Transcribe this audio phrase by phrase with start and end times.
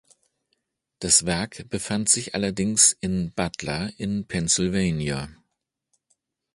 [0.97, 5.29] Das Werk befand sich allerdings in Butler in Pennsylvania.